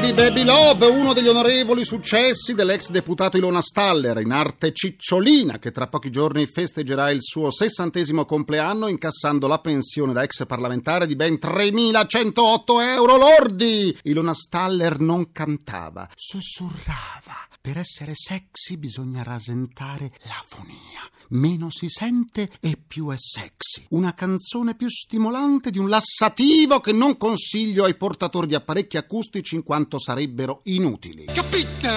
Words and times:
Baby 0.00 0.14
Baby 0.14 0.44
Love, 0.44 0.86
uno 0.86 1.12
degli 1.12 1.28
onorevoli 1.28 1.84
successi 1.84 2.54
dell'ex 2.54 2.88
deputato 2.88 3.36
Ilona 3.36 3.60
Staller, 3.60 4.18
in 4.20 4.32
arte 4.32 4.72
Cicciolina, 4.72 5.58
che 5.58 5.72
tra 5.72 5.88
pochi 5.88 6.08
giorni 6.08 6.46
festeggerà 6.46 7.10
il 7.10 7.18
suo 7.20 7.50
sessantesimo 7.50 8.24
compleanno 8.24 8.88
incassando 8.88 9.46
la 9.46 9.58
pensione 9.58 10.14
da 10.14 10.22
ex 10.22 10.46
parlamentare 10.46 11.06
di 11.06 11.16
ben 11.16 11.34
3.108 11.34 12.62
euro 12.94 13.18
lordi. 13.18 13.94
Ilona 14.04 14.32
Staller 14.32 15.00
non 15.00 15.32
cantava, 15.32 16.08
sussurrava. 16.14 17.49
Per 17.62 17.76
essere 17.76 18.12
sexy 18.14 18.78
bisogna 18.78 19.22
rasentare 19.22 20.10
l'afonia. 20.22 21.06
Meno 21.32 21.70
si 21.70 21.88
sente 21.90 22.50
e 22.58 22.78
più 22.84 23.10
è 23.10 23.16
sexy. 23.18 23.84
Una 23.90 24.14
canzone 24.14 24.74
più 24.74 24.88
stimolante 24.88 25.70
di 25.70 25.78
un 25.78 25.90
lassativo 25.90 26.80
che 26.80 26.92
non 26.92 27.18
consiglio 27.18 27.84
ai 27.84 27.96
portatori 27.96 28.46
di 28.46 28.54
apparecchi 28.54 28.96
acustici 28.96 29.56
in 29.56 29.62
quanto 29.62 29.98
sarebbero 29.98 30.62
inutili. 30.64 31.26
Capito? 31.26 31.88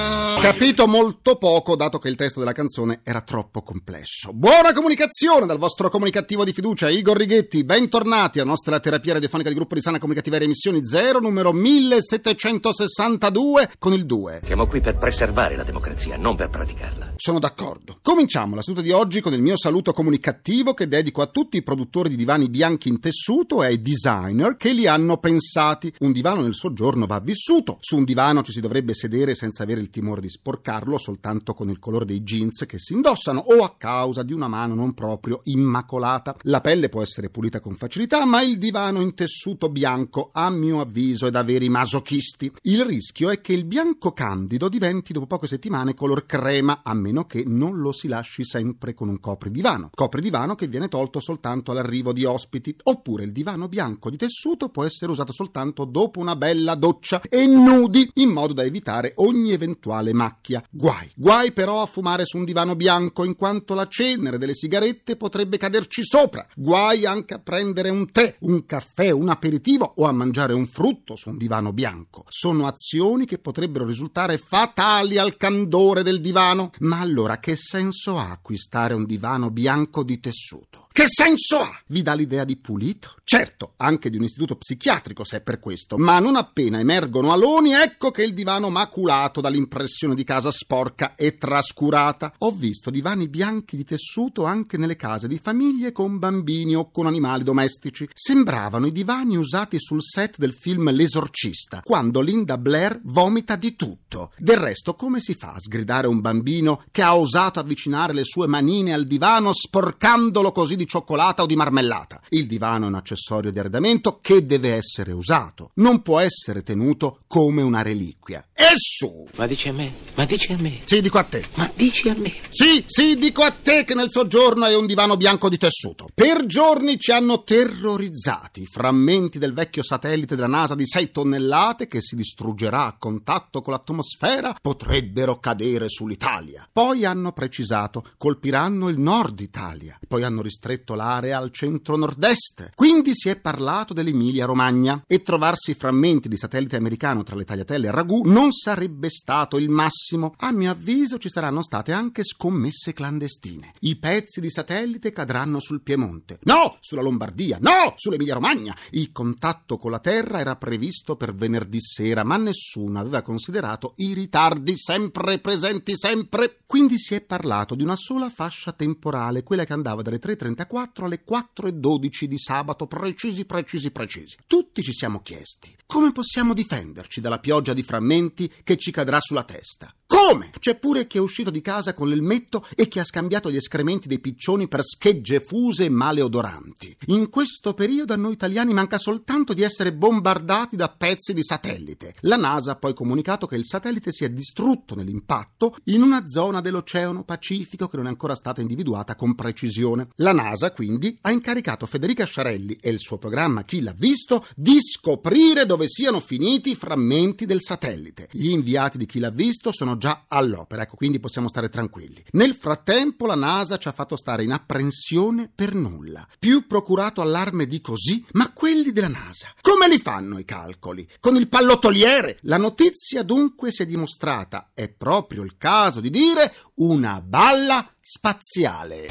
Capito 0.41 0.87
molto 0.87 1.37
poco, 1.37 1.77
dato 1.77 1.97
che 1.97 2.09
il 2.09 2.17
testo 2.17 2.39
della 2.39 2.51
canzone 2.51 2.99
era 3.01 3.21
troppo 3.21 3.63
complesso. 3.63 4.33
Buona 4.33 4.73
comunicazione 4.73 5.45
dal 5.45 5.57
vostro 5.57 5.89
comunicativo 5.89 6.43
di 6.43 6.51
fiducia, 6.51 6.89
Igor 6.89 7.15
Righetti. 7.15 7.63
Bentornati 7.63 8.39
alla 8.39 8.49
nostra 8.49 8.81
terapia 8.81 9.13
radiofonica 9.13 9.47
di 9.47 9.55
gruppo 9.55 9.75
di 9.75 9.81
sana 9.81 9.97
comunicativa 9.97 10.35
emissioni 10.35 10.85
0, 10.85 11.19
numero 11.19 11.53
1762 11.53 13.71
con 13.79 13.93
il 13.93 14.05
2. 14.05 14.41
Siamo 14.43 14.67
qui 14.67 14.81
per 14.81 14.97
preservare 14.97 15.52
la 15.55 15.63
democrazia, 15.63 16.17
non 16.17 16.35
per 16.35 16.49
praticarla. 16.49 17.13
Sono 17.15 17.39
d'accordo. 17.39 17.99
Cominciamo 18.01 18.55
la 18.55 18.61
seduta 18.61 18.81
di 18.81 18.91
oggi 18.91 19.21
con 19.21 19.33
il 19.33 19.41
mio 19.41 19.57
saluto 19.57 19.93
comunicativo 19.93 20.73
che 20.73 20.87
dedico 20.87 21.21
a 21.21 21.27
tutti 21.27 21.57
i 21.57 21.63
produttori 21.63 22.09
di 22.09 22.15
divani 22.15 22.49
bianchi 22.49 22.89
in 22.89 22.99
tessuto 22.99 23.63
e 23.63 23.67
ai 23.67 23.81
designer 23.81 24.57
che 24.57 24.73
li 24.73 24.87
hanno 24.87 25.17
pensati. 25.17 25.93
Un 25.99 26.11
divano 26.11 26.41
nel 26.41 26.55
soggiorno 26.55 27.05
va 27.05 27.19
vissuto. 27.19 27.77
Su 27.79 27.97
un 27.97 28.03
divano 28.03 28.41
ci 28.43 28.51
si 28.51 28.61
dovrebbe 28.61 28.93
sedere 28.93 29.35
senza 29.35 29.63
avere 29.63 29.81
il 29.81 29.89
timore 29.89 30.21
di 30.21 30.29
sporcarlo 30.29 30.97
soltanto 30.97 31.53
con 31.53 31.69
il 31.69 31.79
colore 31.79 32.05
dei 32.05 32.21
jeans 32.21 32.65
che 32.67 32.79
si 32.79 32.93
indossano 32.93 33.39
o 33.39 33.63
a 33.63 33.75
causa 33.77 34.23
di 34.23 34.33
una 34.33 34.47
mano 34.47 34.75
non 34.75 34.93
proprio 34.93 35.41
immacolata. 35.43 36.35
La 36.43 36.61
pelle 36.61 36.89
può 36.89 37.01
essere 37.01 37.29
pulita 37.29 37.59
con 37.59 37.75
facilità, 37.75 38.25
ma 38.25 38.41
il 38.41 38.57
divano 38.57 39.01
in 39.01 39.13
tessuto 39.13 39.69
bianco, 39.69 40.29
a 40.31 40.49
mio 40.49 40.79
avviso, 40.79 41.27
è 41.27 41.31
da 41.31 41.43
veri 41.43 41.69
masochisti. 41.69 42.51
Il 42.63 42.85
rischio 42.85 43.29
è 43.29 43.41
che 43.41 43.53
il 43.53 43.65
bianco 43.65 44.11
candido 44.11 44.69
diventi 44.69 45.13
dopo 45.13 45.25
poche 45.43 45.47
settimane 45.47 45.93
color 45.93 46.25
crema, 46.25 46.81
a 46.83 46.93
meno 46.93 47.25
che 47.25 47.43
non 47.45 47.79
lo 47.79 47.91
si 47.91 48.07
lasci 48.07 48.45
sempre 48.45 48.93
con 48.93 49.09
un 49.09 49.19
copridivano. 49.19 49.89
Copridivano 49.93 50.55
che 50.55 50.67
viene 50.67 50.87
tolto 50.87 51.19
soltanto 51.19 51.71
all'arrivo 51.71 52.13
di 52.13 52.23
ospiti. 52.23 52.75
Oppure 52.83 53.23
il 53.23 53.31
divano 53.31 53.67
bianco 53.67 54.09
di 54.09 54.17
tessuto 54.17 54.69
può 54.69 54.83
essere 54.83 55.11
usato 55.11 55.33
soltanto 55.33 55.85
dopo 55.85 56.19
una 56.19 56.35
bella 56.35 56.75
doccia 56.75 57.21
e 57.29 57.45
nudi, 57.45 58.09
in 58.15 58.29
modo 58.29 58.53
da 58.53 58.63
evitare 58.63 59.13
ogni 59.17 59.51
eventuale 59.51 60.13
macchia. 60.13 60.63
Guai, 60.69 61.11
guai 61.15 61.51
però 61.51 61.81
a 61.81 61.87
fumare 61.87 62.25
su 62.25 62.37
un 62.37 62.45
divano 62.45 62.75
bianco, 62.75 63.23
in 63.23 63.35
quanto 63.35 63.73
la 63.73 63.87
cenere 63.87 64.37
delle 64.37 64.55
sigarette 64.55 65.17
potrebbe 65.17 65.57
caderci 65.57 66.03
sopra. 66.03 66.45
Guai 66.55 67.05
anche 67.05 67.33
a 67.33 67.39
prendere 67.39 67.89
un 67.89 68.11
tè, 68.11 68.37
un 68.41 68.65
caffè, 68.65 69.11
un 69.11 69.29
aperitivo 69.29 69.93
o 69.97 70.05
a 70.05 70.11
mangiare 70.11 70.53
un 70.53 70.67
frutto 70.67 71.15
su 71.15 71.29
un 71.29 71.37
divano 71.37 71.73
bianco. 71.73 72.23
Sono 72.29 72.67
azioni 72.67 73.25
che 73.25 73.39
potrebbero 73.39 73.85
risultare 73.85 74.37
fatali 74.37 75.17
al 75.17 75.32
candore 75.37 76.03
del 76.03 76.21
divano. 76.21 76.71
Ma 76.79 76.99
allora 76.99 77.39
che 77.39 77.55
senso 77.55 78.17
ha 78.17 78.31
acquistare 78.31 78.93
un 78.93 79.05
divano 79.05 79.49
bianco 79.49 80.03
di 80.03 80.19
tessuto? 80.19 80.82
Che 80.95 81.05
senso 81.07 81.57
ha? 81.57 81.81
Vi 81.87 82.03
dà 82.03 82.13
l'idea 82.13 82.43
di 82.43 82.55
pulito? 82.55 83.15
Certo, 83.23 83.73
anche 83.77 84.11
di 84.11 84.17
un 84.17 84.25
istituto 84.25 84.57
psichiatrico 84.57 85.23
se 85.23 85.37
è 85.37 85.41
per 85.41 85.59
questo, 85.59 85.97
ma 85.97 86.19
non 86.19 86.35
appena 86.35 86.79
emergono 86.79 87.33
aloni, 87.33 87.73
ecco 87.73 88.11
che 88.11 88.21
il 88.21 88.35
divano 88.35 88.69
maculato 88.69 89.41
dall'impressione 89.41 90.13
di 90.13 90.23
casa 90.23 90.51
sporca 90.51 91.15
e 91.15 91.39
trascurata. 91.39 92.31
Ho 92.39 92.51
visto 92.51 92.91
divani 92.91 93.27
bianchi 93.27 93.75
di 93.75 93.83
tessuto 93.83 94.43
anche 94.43 94.77
nelle 94.77 94.95
case 94.95 95.27
di 95.27 95.39
famiglie 95.39 95.91
con 95.91 96.19
bambini 96.19 96.75
o 96.75 96.91
con 96.91 97.07
animali 97.07 97.43
domestici. 97.43 98.07
Sembravano 98.13 98.85
i 98.85 98.91
divani 98.91 99.35
usati 99.35 99.79
sul 99.79 100.03
set 100.03 100.37
del 100.37 100.53
film 100.53 100.91
L'esorcista, 100.91 101.81
quando 101.83 102.21
Linda 102.21 102.59
Blair 102.59 102.99
vomita 103.05 103.55
di 103.55 103.75
tutto. 103.75 104.31
Del 104.37 104.57
resto, 104.57 104.93
come 104.93 105.19
si 105.19 105.33
fa 105.33 105.53
a 105.53 105.59
sgridare 105.59 106.05
un 106.05 106.21
bambino 106.21 106.83
che 106.91 107.01
ha 107.01 107.17
osato 107.17 107.59
avvicinare 107.59 108.13
le 108.13 108.25
sue 108.25 108.45
manine 108.45 108.93
al 108.93 109.07
divano 109.07 109.53
sporcandolo 109.53 110.51
così 110.51 110.75
di 110.75 110.81
cioccolata 110.85 111.43
o 111.43 111.45
di 111.45 111.55
marmellata? 111.55 112.21
Il 112.29 112.47
divano 112.47 112.85
è 112.85 112.87
un 112.89 112.95
accessorio 112.95 113.51
di 113.51 113.59
arredamento 113.59 114.19
che 114.21 114.45
deve 114.45 114.73
essere 114.73 115.11
usato, 115.11 115.71
non 115.75 116.01
può 116.01 116.19
essere 116.19 116.63
tenuto 116.63 117.19
come 117.27 117.61
una 117.61 117.81
reliquia. 117.81 118.45
E 118.53 118.71
su! 118.75 119.25
Ma 119.35 119.47
dici 119.47 119.69
a 119.69 119.73
me? 119.73 119.93
Ma 120.15 120.25
dici 120.25 120.51
a 120.51 120.57
me? 120.57 120.79
Sì, 120.83 121.01
dico 121.01 121.17
a 121.17 121.23
te. 121.23 121.43
Ma 121.55 121.71
dici 121.75 122.09
a 122.09 122.15
me? 122.15 122.33
Sì, 122.49 122.83
sì, 122.87 123.17
dico 123.17 123.43
a 123.43 123.51
te 123.51 123.83
che 123.83 123.93
nel 123.93 124.09
soggiorno 124.09 124.65
è 124.65 124.75
un 124.75 124.85
divano 124.85 125.17
bianco 125.17 125.49
di 125.49 125.57
tessuto. 125.57 126.07
Per 126.13 126.45
giorni 126.45 126.99
ci 126.99 127.11
hanno 127.11 127.43
terrorizzati. 127.43 128.65
Frammenti 128.65 129.39
del 129.39 129.53
vecchio 129.53 129.83
satellite 129.83 130.35
della 130.35 130.47
NASA 130.47 130.75
di 130.75 130.85
6 130.85 131.11
tonnellate 131.11 131.87
che 131.87 132.01
si 132.01 132.15
distruggerà 132.15 132.85
a 132.85 132.97
contatto 132.97 133.61
con 133.61 133.73
l'atmosfera 133.73 134.55
potrebbero 134.61 135.39
cadere 135.39 135.89
sull'Italia. 135.89 136.67
Poi 136.71 137.05
hanno 137.05 137.31
precisato, 137.31 138.03
colpiranno 138.17 138.89
il 138.89 138.99
nord 138.99 139.39
Italia. 139.39 139.99
Poi 140.07 140.23
hanno 140.23 140.41
ristretto 140.41 140.72
l'area 140.95 141.37
al 141.37 141.51
centro-nord-est. 141.51 142.71
Quindi 142.75 143.11
si 143.13 143.29
è 143.29 143.39
parlato 143.39 143.93
dell'Emilia-Romagna. 143.93 145.03
E 145.07 145.21
trovarsi 145.21 145.73
frammenti 145.73 146.27
di 146.27 146.37
satellite 146.37 146.75
americano 146.75 147.23
tra 147.23 147.35
le 147.35 147.45
tagliatelle 147.45 147.87
e 147.87 147.91
ragù 147.91 148.23
non 148.25 148.51
sarebbe 148.51 149.09
stato 149.09 149.57
il 149.57 149.69
massimo. 149.69 150.33
A 150.37 150.51
mio 150.51 150.71
avviso 150.71 151.17
ci 151.17 151.29
saranno 151.29 151.61
state 151.61 151.91
anche 151.91 152.23
scommesse 152.23 152.93
clandestine. 152.93 153.73
I 153.81 153.97
pezzi 153.97 154.41
di 154.41 154.49
satellite 154.49 155.11
cadranno 155.11 155.59
sul 155.59 155.81
Piemonte. 155.81 156.39
No, 156.43 156.77
sulla 156.79 157.01
Lombardia. 157.01 157.57
No, 157.61 157.93
sull'Emilia 157.95 158.33
Romagna. 158.33 158.75
Il 158.91 159.11
contatto 159.11 159.77
con 159.77 159.91
la 159.91 159.99
Terra 159.99 160.39
era 160.39 160.55
previsto 160.55 161.15
per 161.15 161.35
venerdì 161.35 161.79
sera, 161.81 162.23
ma 162.23 162.37
nessuno 162.37 162.99
aveva 162.99 163.21
considerato 163.21 163.93
i 163.97 164.13
ritardi 164.13 164.77
sempre 164.77 165.39
presenti 165.39 165.95
sempre. 165.95 166.59
Quindi 166.65 166.97
si 166.97 167.13
è 167.15 167.21
parlato 167.21 167.75
di 167.75 167.83
una 167.83 167.95
sola 167.95 168.29
fascia 168.29 168.71
temporale, 168.71 169.43
quella 169.43 169.65
che 169.65 169.73
andava 169.73 170.01
dalle 170.01 170.19
3.34 170.67 171.03
alle 171.03 171.23
4.12 171.27 172.25
di 172.25 172.37
sabato, 172.37 172.87
precisi, 172.87 173.45
precisi, 173.45 173.91
precisi. 173.91 174.37
Tutti 174.47 174.81
ci 174.81 174.93
siamo 174.93 175.21
chiesti 175.21 175.75
come 175.85 176.11
possiamo 176.11 176.53
difenderci 176.53 177.21
dalla 177.21 177.39
pioggia 177.39 177.73
di 177.73 177.83
frammenti 177.83 178.51
che 178.63 178.77
ci 178.77 178.91
cadrà 178.91 179.19
sulla 179.19 179.43
testa. 179.43 179.93
Come? 180.07 180.22
C'è 180.63 180.79
pure 180.79 181.07
chi 181.07 181.17
è 181.17 181.19
uscito 181.19 181.51
di 181.51 181.59
casa 181.59 181.93
con 181.93 182.07
l'elmetto 182.07 182.65
e 182.73 182.87
chi 182.87 182.99
ha 182.99 183.03
scambiato 183.03 183.51
gli 183.51 183.57
escrementi 183.57 184.07
dei 184.07 184.19
piccioni 184.19 184.69
per 184.69 184.81
schegge 184.81 185.41
fuse 185.41 185.83
e 185.83 185.89
maleodoranti. 185.89 186.95
In 187.07 187.29
questo 187.29 187.73
periodo 187.73 188.13
a 188.13 188.15
noi 188.15 188.31
italiani 188.31 188.71
manca 188.71 188.97
soltanto 188.97 189.53
di 189.53 189.61
essere 189.61 189.93
bombardati 189.93 190.77
da 190.77 190.87
pezzi 190.87 191.33
di 191.33 191.43
satellite. 191.43 192.15
La 192.21 192.37
NASA 192.37 192.71
ha 192.71 192.75
poi 192.77 192.93
comunicato 192.93 193.45
che 193.45 193.57
il 193.57 193.65
satellite 193.65 194.13
si 194.13 194.23
è 194.23 194.29
distrutto 194.29 194.95
nell'impatto 194.95 195.75
in 195.85 196.01
una 196.01 196.25
zona 196.25 196.61
dell'Oceano 196.61 197.25
Pacifico 197.25 197.89
che 197.89 197.97
non 197.97 198.05
è 198.05 198.09
ancora 198.09 198.35
stata 198.35 198.61
individuata 198.61 199.17
con 199.17 199.35
precisione. 199.35 200.07
La 200.15 200.31
NASA 200.31 200.71
quindi 200.71 201.17
ha 201.19 201.31
incaricato 201.31 201.85
Federica 201.85 202.23
Sciarelli 202.23 202.77
e 202.79 202.89
il 202.89 202.99
suo 202.99 203.17
programma 203.17 203.63
Chi 203.63 203.81
l'ha 203.81 203.93
visto 203.93 204.45
di 204.55 204.77
scoprire 204.79 205.65
dove 205.65 205.89
siano 205.89 206.21
finiti 206.21 206.71
i 206.71 206.75
frammenti 206.75 207.45
del 207.45 207.61
satellite. 207.61 208.29
Gli 208.31 208.47
inviati 208.47 208.97
di 208.97 209.05
Chi 209.05 209.19
l'ha 209.19 209.29
visto 209.29 209.73
sono 209.73 209.97
già 209.97 210.12
all'opera, 210.27 210.83
ecco, 210.83 210.95
quindi 210.95 211.19
possiamo 211.19 211.49
stare 211.49 211.69
tranquilli. 211.69 212.23
Nel 212.31 212.55
frattempo 212.55 213.25
la 213.25 213.35
NASA 213.35 213.77
ci 213.77 213.87
ha 213.87 213.91
fatto 213.91 214.15
stare 214.15 214.43
in 214.43 214.51
apprensione 214.51 215.51
per 215.53 215.73
nulla. 215.73 216.27
Più 216.39 216.67
procurato 216.67 217.21
allarme 217.21 217.65
di 217.65 217.81
così, 217.81 218.25
ma 218.33 218.51
quelli 218.53 218.91
della 218.91 219.07
NASA. 219.07 219.53
Come 219.61 219.87
li 219.87 219.99
fanno 219.99 220.37
i 220.37 220.45
calcoli? 220.45 221.07
Con 221.19 221.35
il 221.35 221.47
pallottoliere? 221.47 222.39
La 222.41 222.57
notizia 222.57 223.23
dunque 223.23 223.71
si 223.71 223.83
è 223.83 223.85
dimostrata, 223.85 224.71
è 224.73 224.89
proprio 224.89 225.43
il 225.43 225.57
caso 225.57 225.99
di 225.99 226.09
dire, 226.09 226.53
una 226.75 227.21
balla 227.21 227.89
spaziale. 228.01 229.07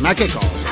Ma 0.00 0.12
che 0.12 0.26
cosa? 0.26 0.63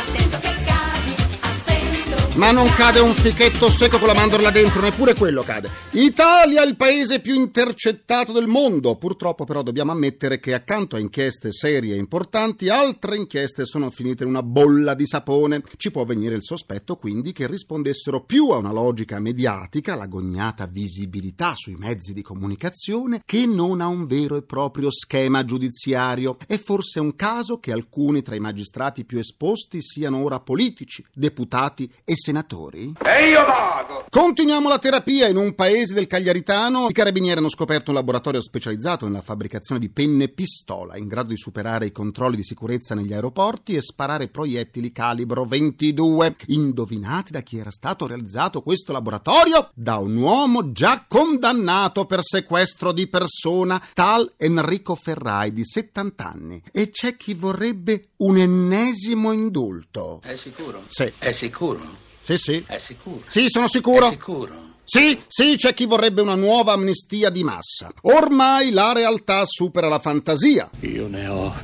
Ma 2.34 2.50
non 2.50 2.67
cade 2.75 2.99
un 2.99 3.12
fichetto 3.12 3.69
secco 3.69 3.99
con 3.99 4.06
la 4.08 4.14
mandorla 4.14 4.50
dentro, 4.50 4.81
neppure 4.81 5.12
quello 5.12 5.43
cade. 5.43 5.69
Italia, 5.90 6.64
il 6.64 6.76
paese 6.76 7.20
più 7.20 7.34
intercettato 7.34 8.32
del 8.32 8.46
mondo. 8.46 8.96
Purtroppo 8.96 9.44
però 9.44 9.62
dobbiamo 9.62 9.93
ammettere 9.93 10.40
che 10.40 10.55
accanto 10.55 10.96
a 10.96 10.99
inchieste 10.99 11.52
serie 11.52 11.94
e 11.94 11.99
importanti, 11.99 12.70
altre 12.70 13.17
inchieste 13.17 13.67
sono 13.67 13.90
finite 13.90 14.23
in 14.23 14.31
una 14.31 14.43
bolla 14.43 14.94
di 14.94 15.06
sapone. 15.06 15.62
Ci 15.76 15.90
può 15.90 16.06
venire 16.06 16.34
il 16.34 16.43
sospetto 16.43 16.96
quindi 16.96 17.32
che 17.32 17.46
rispondessero 17.46 18.25
più 18.25 18.49
a 18.49 18.56
una 18.56 18.73
logica 18.73 19.20
mediatica, 19.20 19.94
l'agognata 19.94 20.64
visibilità 20.64 21.52
sui 21.55 21.76
mezzi 21.76 22.14
di 22.14 22.23
comunicazione, 22.23 23.20
che 23.26 23.44
non 23.44 23.82
a 23.82 23.88
un 23.88 24.06
vero 24.06 24.37
e 24.37 24.43
proprio 24.43 24.90
schema 24.90 25.44
giudiziario. 25.44 26.38
È 26.46 26.56
forse 26.56 26.99
un 26.99 27.14
caso 27.14 27.58
che 27.58 27.73
alcuni 27.73 28.23
tra 28.23 28.35
i 28.35 28.40
magistrati 28.40 29.05
più 29.05 29.19
esposti 29.19 29.82
siano 29.82 30.23
ora 30.23 30.40
politici, 30.40 31.05
deputati 31.12 31.87
e 32.06 32.20
senatori? 32.23 32.93
E 33.05 33.29
io 33.29 33.45
vado! 33.45 34.07
Continuiamo 34.09 34.69
la 34.69 34.79
terapia. 34.79 35.27
In 35.27 35.37
un 35.37 35.55
paese 35.55 35.95
del 35.95 36.07
Cagliaritano 36.07 36.89
i 36.89 36.93
carabinieri 36.93 37.39
hanno 37.39 37.49
scoperto 37.49 37.91
un 37.91 37.97
laboratorio 37.97 38.41
specializzato 38.41 39.07
nella 39.07 39.23
fabbricazione 39.23 39.81
di 39.81 39.91
penne 39.91 40.29
pistola, 40.29 40.97
in 40.97 41.09
grado 41.09 41.31
di 41.31 41.37
superare 41.37 41.87
i 41.87 41.93
controlli 41.93 42.37
di 42.37 42.45
sicurezza 42.45 42.95
negli 42.95 43.13
aeroporti 43.13 43.75
e 43.75 43.83
sparare 43.83 44.29
proiettili 44.29 44.93
calibro 44.93 45.45
22. 45.45 46.37
Indovinate 46.47 47.33
da 47.33 47.41
chi 47.41 47.59
era 47.59 47.71
stato 47.71 48.07
realizzato 48.07 48.63
questo 48.63 48.93
laboratorio? 48.93 49.71
Da 49.75 49.97
un 49.97 50.17
uomo 50.17 50.71
già 50.71 51.05
condannato 51.09 52.05
per 52.05 52.21
sequestro 52.23 52.93
di 52.93 53.09
persona, 53.09 53.83
tal 53.95 54.33
Enrico 54.37 54.95
Ferrai 54.95 55.53
di 55.53 55.65
70 55.65 56.25
anni. 56.25 56.63
E 56.71 56.91
c'è 56.91 57.17
chi 57.17 57.35
vorrebbe 57.35 58.11
un 58.19 58.37
ennesimo 58.37 59.33
indulto. 59.33 60.21
È 60.23 60.37
sicuro? 60.37 60.83
Sì. 60.89 61.11
È 61.19 61.33
sicuro? 61.33 62.11
Sì, 62.23 62.37
sì. 62.39 62.65
È 62.67 62.79
sicuro? 62.79 63.23
Sì, 63.27 63.49
sono 63.49 63.69
sicuro. 63.69 64.07
È 64.07 64.11
sicuro? 64.11 64.71
Sì, 64.85 65.19
sì, 65.27 65.57
c'è 65.57 65.75
chi 65.75 65.87
vorrebbe 65.87 66.21
una 66.21 66.35
nuova 66.35 66.73
amnistia 66.73 67.31
di 67.31 67.43
massa. 67.43 67.91
Ormai 68.03 68.71
la 68.71 68.93
realtà 68.93 69.43
supera 69.47 69.89
la 69.89 69.99
fantasia. 69.99 70.69
Io 70.81 71.09
ne 71.09 71.27
ho 71.29 71.55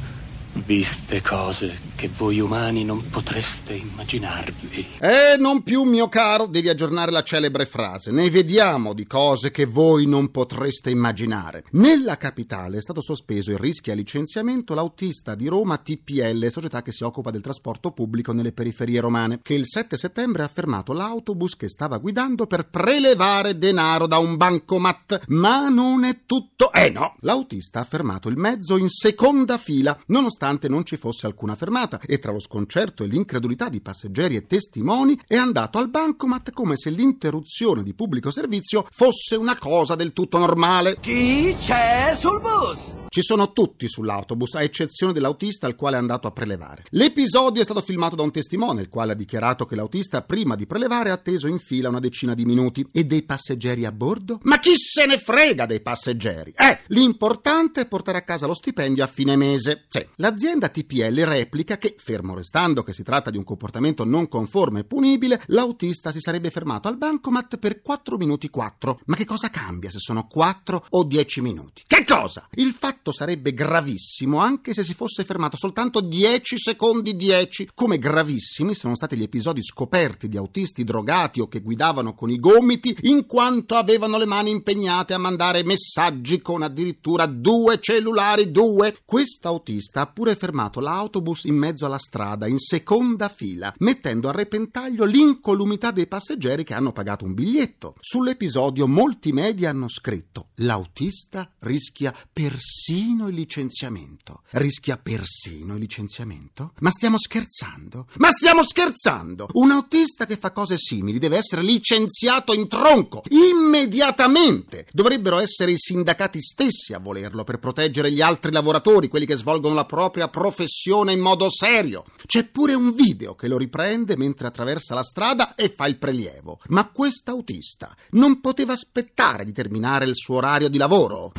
viste 0.52 1.20
cose 1.20 1.87
che 1.98 2.08
voi 2.16 2.38
umani 2.38 2.84
non 2.84 3.08
potreste 3.10 3.72
immaginarvi. 3.72 4.86
Eh, 5.00 5.36
non 5.36 5.64
più, 5.64 5.82
mio 5.82 6.08
caro, 6.08 6.46
devi 6.46 6.68
aggiornare 6.68 7.10
la 7.10 7.24
celebre 7.24 7.66
frase. 7.66 8.12
Ne 8.12 8.30
vediamo 8.30 8.92
di 8.92 9.04
cose 9.04 9.50
che 9.50 9.66
voi 9.66 10.06
non 10.06 10.30
potreste 10.30 10.90
immaginare. 10.90 11.64
Nella 11.72 12.16
capitale 12.16 12.78
è 12.78 12.82
stato 12.82 13.02
sospeso 13.02 13.50
e 13.50 13.56
rischia 13.58 13.94
licenziamento 13.94 14.74
l'autista 14.74 15.34
di 15.34 15.48
Roma 15.48 15.78
TPL, 15.78 16.46
società 16.52 16.82
che 16.82 16.92
si 16.92 17.02
occupa 17.02 17.32
del 17.32 17.42
trasporto 17.42 17.90
pubblico 17.90 18.30
nelle 18.30 18.52
periferie 18.52 19.00
romane, 19.00 19.40
che 19.42 19.54
il 19.54 19.66
7 19.66 19.96
settembre 19.96 20.44
ha 20.44 20.48
fermato 20.48 20.92
l'autobus 20.92 21.56
che 21.56 21.68
stava 21.68 21.98
guidando 21.98 22.46
per 22.46 22.68
prelevare 22.68 23.58
denaro 23.58 24.06
da 24.06 24.18
un 24.18 24.36
bancomat. 24.36 25.22
Ma 25.30 25.66
non 25.66 26.04
è 26.04 26.20
tutto. 26.26 26.72
Eh 26.72 26.90
no, 26.90 27.16
l'autista 27.22 27.80
ha 27.80 27.84
fermato 27.84 28.28
il 28.28 28.36
mezzo 28.36 28.76
in 28.76 28.88
seconda 28.88 29.58
fila, 29.58 29.98
nonostante 30.06 30.68
non 30.68 30.84
ci 30.84 30.96
fosse 30.96 31.26
alcuna 31.26 31.56
fermata 31.56 31.86
e 32.06 32.18
tra 32.18 32.32
lo 32.32 32.40
sconcerto 32.40 33.02
e 33.02 33.06
l'incredulità 33.06 33.68
di 33.68 33.80
passeggeri 33.80 34.36
e 34.36 34.46
testimoni 34.46 35.18
è 35.26 35.36
andato 35.36 35.78
al 35.78 35.88
bancomat 35.88 36.50
come 36.52 36.76
se 36.76 36.90
l'interruzione 36.90 37.82
di 37.82 37.94
pubblico 37.94 38.30
servizio 38.30 38.86
fosse 38.90 39.36
una 39.36 39.56
cosa 39.58 39.94
del 39.94 40.12
tutto 40.12 40.38
normale. 40.38 40.98
Chi 41.00 41.56
c'è 41.58 42.12
sul 42.14 42.40
bus? 42.40 42.96
Ci 43.08 43.22
sono 43.22 43.52
tutti 43.52 43.88
sull'autobus, 43.88 44.54
a 44.54 44.62
eccezione 44.62 45.12
dell'autista 45.12 45.66
al 45.66 45.74
quale 45.74 45.96
è 45.96 45.98
andato 45.98 46.26
a 46.28 46.32
prelevare. 46.32 46.84
L'episodio 46.90 47.62
è 47.62 47.64
stato 47.64 47.80
filmato 47.80 48.16
da 48.16 48.22
un 48.22 48.30
testimone, 48.30 48.82
il 48.82 48.88
quale 48.88 49.12
ha 49.12 49.16
dichiarato 49.16 49.64
che 49.64 49.74
l'autista 49.74 50.22
prima 50.22 50.54
di 50.54 50.66
prelevare 50.66 51.10
ha 51.10 51.14
atteso 51.14 51.48
in 51.48 51.58
fila 51.58 51.88
una 51.88 52.00
decina 52.00 52.34
di 52.34 52.44
minuti. 52.44 52.86
E 52.92 53.04
dei 53.04 53.22
passeggeri 53.22 53.86
a 53.86 53.92
bordo? 53.92 54.40
Ma 54.42 54.58
chi 54.58 54.74
se 54.76 55.06
ne 55.06 55.18
frega 55.18 55.66
dei 55.66 55.80
passeggeri? 55.80 56.52
Eh, 56.56 56.80
l'importante 56.88 57.82
è 57.82 57.86
portare 57.86 58.18
a 58.18 58.22
casa 58.22 58.46
lo 58.46 58.54
stipendio 58.54 59.04
a 59.04 59.06
fine 59.06 59.36
mese. 59.36 59.84
Sì, 59.88 60.06
l'azienda 60.16 60.68
TPL 60.68 61.24
replica 61.24 61.77
che, 61.78 61.94
fermo 61.98 62.34
restando 62.34 62.82
che 62.82 62.92
si 62.92 63.02
tratta 63.02 63.30
di 63.30 63.38
un 63.38 63.44
comportamento 63.44 64.04
non 64.04 64.28
conforme 64.28 64.80
e 64.80 64.84
punibile, 64.84 65.40
l'autista 65.46 66.12
si 66.12 66.20
sarebbe 66.20 66.50
fermato 66.50 66.88
al 66.88 66.96
bancomat 66.96 67.56
per 67.56 67.80
4 67.80 68.16
minuti 68.16 68.50
4. 68.50 69.00
Ma 69.06 69.16
che 69.16 69.24
cosa 69.24 69.48
cambia 69.50 69.90
se 69.90 69.98
sono 69.98 70.26
4 70.26 70.86
o 70.90 71.04
10 71.04 71.40
minuti? 71.40 71.82
Che 71.86 72.04
cosa? 72.04 72.46
Il 72.54 72.72
fatto 72.72 73.12
sarebbe 73.12 73.54
gravissimo 73.54 74.38
anche 74.38 74.74
se 74.74 74.82
si 74.82 74.94
fosse 74.94 75.24
fermato 75.24 75.56
soltanto 75.56 76.00
10 76.00 76.58
secondi 76.58 77.16
10. 77.16 77.70
Come 77.74 77.98
gravissimi 77.98 78.74
sono 78.74 78.96
stati 78.96 79.16
gli 79.16 79.22
episodi 79.22 79.62
scoperti 79.62 80.28
di 80.28 80.36
autisti 80.36 80.84
drogati 80.84 81.40
o 81.40 81.48
che 81.48 81.60
guidavano 81.60 82.14
con 82.14 82.30
i 82.30 82.38
gomiti 82.38 82.96
in 83.02 83.26
quanto 83.26 83.76
avevano 83.76 84.18
le 84.18 84.26
mani 84.26 84.50
impegnate 84.50 85.14
a 85.14 85.18
mandare 85.18 85.62
messaggi 85.62 86.40
con 86.40 86.62
addirittura 86.62 87.26
due 87.26 87.78
cellulari, 87.80 88.50
due. 88.50 88.96
Quest'autista 89.04 90.02
ha 90.02 90.06
pure 90.06 90.34
fermato 90.34 90.80
l'autobus 90.80 91.44
in 91.44 91.54
mezzo 91.54 91.67
alla 91.76 91.98
strada 91.98 92.46
in 92.46 92.58
seconda 92.58 93.28
fila, 93.28 93.72
mettendo 93.78 94.28
a 94.28 94.32
repentaglio 94.32 95.04
l'incolumità 95.04 95.90
dei 95.90 96.06
passeggeri 96.06 96.64
che 96.64 96.74
hanno 96.74 96.92
pagato 96.92 97.24
un 97.24 97.34
biglietto. 97.34 97.94
Sull'episodio 98.00 98.86
molti 98.86 99.32
media 99.32 99.70
hanno 99.70 99.88
scritto 99.88 100.48
l'autista 100.56 101.50
rischia 101.60 102.14
persino 102.32 103.28
il 103.28 103.34
licenziamento. 103.34 104.42
Rischia 104.50 104.96
persino 104.96 105.74
il 105.74 105.80
licenziamento? 105.80 106.72
Ma 106.80 106.90
stiamo 106.90 107.18
scherzando? 107.18 108.06
Ma 108.16 108.30
stiamo 108.30 108.62
scherzando! 108.62 109.48
Un 109.52 109.70
autista 109.70 110.26
che 110.26 110.36
fa 110.36 110.52
cose 110.52 110.76
simili 110.78 111.18
deve 111.18 111.36
essere 111.36 111.62
licenziato 111.62 112.52
in 112.52 112.68
tronco, 112.68 113.22
immediatamente! 113.28 114.86
Dovrebbero 114.92 115.38
essere 115.38 115.72
i 115.72 115.78
sindacati 115.78 116.40
stessi 116.40 116.92
a 116.92 116.98
volerlo 116.98 117.44
per 117.44 117.58
proteggere 117.58 118.12
gli 118.12 118.20
altri 118.20 118.52
lavoratori, 118.52 119.08
quelli 119.08 119.26
che 119.26 119.36
svolgono 119.36 119.74
la 119.74 119.84
propria 119.84 120.28
professione 120.28 121.12
in 121.12 121.20
modo 121.20 121.50
serio. 121.58 122.04
C'è 122.24 122.44
pure 122.44 122.74
un 122.74 122.94
video 122.94 123.34
che 123.34 123.48
lo 123.48 123.58
riprende 123.58 124.16
mentre 124.16 124.46
attraversa 124.46 124.94
la 124.94 125.02
strada 125.02 125.56
e 125.56 125.68
fa 125.68 125.88
il 125.88 125.98
prelievo. 125.98 126.60
Ma 126.68 126.88
quest'autista 126.88 127.92
non 128.10 128.40
poteva 128.40 128.74
aspettare 128.74 129.44
di 129.44 129.52
terminare 129.52 130.04
il 130.04 130.14
suo 130.14 130.36
orario 130.36 130.68
di 130.68 130.78
lavoro. 130.78 131.32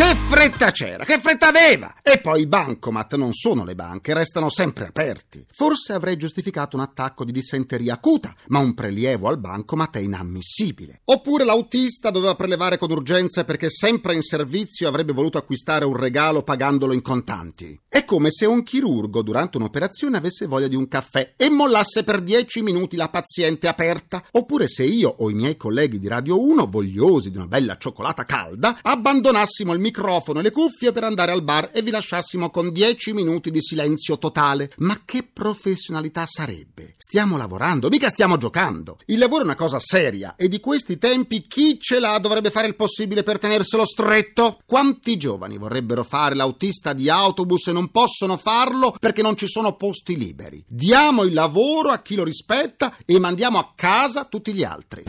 Che 0.00 0.16
fretta 0.30 0.70
c'era, 0.70 1.04
che 1.04 1.18
fretta 1.18 1.48
aveva! 1.48 1.96
E 2.02 2.20
poi 2.20 2.40
i 2.40 2.46
bancomat 2.46 3.16
non 3.16 3.34
sono 3.34 3.64
le 3.64 3.74
banche, 3.74 4.14
restano 4.14 4.48
sempre 4.48 4.86
aperti. 4.86 5.44
Forse 5.52 5.92
avrei 5.92 6.16
giustificato 6.16 6.74
un 6.74 6.82
attacco 6.82 7.22
di 7.22 7.32
dissenteria 7.32 7.92
acuta, 7.92 8.34
ma 8.46 8.60
un 8.60 8.72
prelievo 8.72 9.28
al 9.28 9.38
bancomat 9.38 9.98
è 9.98 10.00
inammissibile. 10.00 11.02
Oppure 11.04 11.44
l'autista 11.44 12.10
doveva 12.10 12.34
prelevare 12.34 12.78
con 12.78 12.90
urgenza 12.90 13.44
perché 13.44 13.68
sempre 13.68 14.14
in 14.14 14.22
servizio 14.22 14.88
avrebbe 14.88 15.12
voluto 15.12 15.36
acquistare 15.36 15.84
un 15.84 15.94
regalo 15.94 16.42
pagandolo 16.42 16.94
in 16.94 17.02
contanti. 17.02 17.78
È 17.86 18.06
come 18.06 18.30
se 18.30 18.46
un 18.46 18.62
chirurgo 18.62 19.20
durante 19.20 19.58
un'operazione 19.58 20.16
avesse 20.16 20.46
voglia 20.46 20.68
di 20.68 20.76
un 20.76 20.88
caffè 20.88 21.34
e 21.36 21.50
mollasse 21.50 22.04
per 22.04 22.22
10 22.22 22.62
minuti 22.62 22.96
la 22.96 23.10
paziente 23.10 23.68
aperta. 23.68 24.24
Oppure 24.30 24.66
se 24.66 24.82
io 24.84 25.14
o 25.18 25.28
i 25.28 25.34
miei 25.34 25.58
colleghi 25.58 25.98
di 25.98 26.08
Radio 26.08 26.40
1, 26.40 26.66
vogliosi 26.70 27.30
di 27.30 27.36
una 27.36 27.48
bella 27.48 27.76
cioccolata 27.76 28.24
calda, 28.24 28.78
abbandonassimo 28.80 29.74
il 29.74 29.88
microfono 29.90 30.38
e 30.38 30.42
le 30.42 30.52
cuffie 30.52 30.92
per 30.92 31.02
andare 31.02 31.32
al 31.32 31.42
bar 31.42 31.70
e 31.74 31.82
vi 31.82 31.90
lasciassimo 31.90 32.50
con 32.50 32.72
10 32.72 33.12
minuti 33.12 33.50
di 33.50 33.60
silenzio 33.60 34.18
totale. 34.18 34.70
Ma 34.78 35.02
che 35.04 35.28
professionalità 35.30 36.24
sarebbe? 36.26 36.94
Stiamo 36.96 37.36
lavorando, 37.36 37.88
mica 37.88 38.08
stiamo 38.08 38.36
giocando. 38.36 38.98
Il 39.06 39.18
lavoro 39.18 39.42
è 39.42 39.44
una 39.44 39.56
cosa 39.56 39.80
seria 39.80 40.34
e 40.36 40.48
di 40.48 40.60
questi 40.60 40.96
tempi 40.96 41.46
chi 41.48 41.78
ce 41.80 41.98
l'ha 41.98 42.18
dovrebbe 42.18 42.50
fare 42.50 42.68
il 42.68 42.76
possibile 42.76 43.24
per 43.24 43.38
tenerselo 43.38 43.84
stretto. 43.84 44.60
Quanti 44.64 45.16
giovani 45.16 45.58
vorrebbero 45.58 46.04
fare 46.04 46.36
l'autista 46.36 46.92
di 46.92 47.10
autobus 47.10 47.66
e 47.66 47.72
non 47.72 47.90
possono 47.90 48.36
farlo 48.36 48.94
perché 48.98 49.22
non 49.22 49.36
ci 49.36 49.48
sono 49.48 49.74
posti 49.74 50.16
liberi? 50.16 50.64
Diamo 50.66 51.24
il 51.24 51.34
lavoro 51.34 51.90
a 51.90 52.00
chi 52.00 52.14
lo 52.14 52.22
rispetta 52.24 52.96
e 53.04 53.18
mandiamo 53.18 53.58
a 53.58 53.72
casa 53.74 54.24
tutti 54.24 54.54
gli 54.54 54.62
altri. 54.62 55.04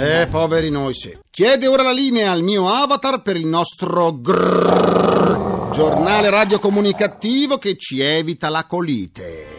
Eh, 0.00 0.28
poveri 0.30 0.70
noi 0.70 0.94
sì. 0.94 1.18
Chiede 1.28 1.66
ora 1.66 1.82
la 1.82 1.90
linea 1.90 2.30
al 2.30 2.42
mio 2.42 2.68
avatar 2.68 3.20
per 3.20 3.34
il 3.34 3.46
nostro 3.46 4.12
grrr, 4.12 5.70
giornale 5.72 6.30
radiocomunicativo 6.30 7.58
che 7.58 7.76
ci 7.76 7.98
evita 7.98 8.48
la 8.48 8.64
colite. 8.64 9.57